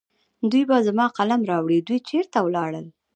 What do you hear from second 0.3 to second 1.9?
دوی به زما قلم راوړي.